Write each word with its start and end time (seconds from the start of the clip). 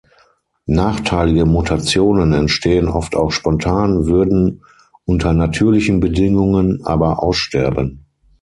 Nachteilige 0.65 1.45
Mutationen 1.45 2.33
entstehen 2.33 2.87
oft 2.87 3.15
auch 3.15 3.31
spontan, 3.31 4.07
würden 4.07 4.63
unter 5.05 5.31
natürlichen 5.31 5.99
Bedingungen 5.99 6.83
aber 6.83 7.21
aussterben. 7.21 8.03